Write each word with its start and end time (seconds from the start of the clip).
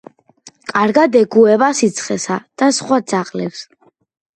კარგად 0.71 1.19
ეგუება 1.21 1.69
სიცხეს 1.83 2.29
და 2.39 2.75
სხვა 2.83 3.03
ძაღლებს. 3.15 3.69